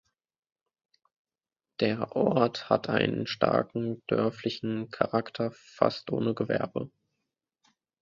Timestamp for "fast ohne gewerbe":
5.51-6.89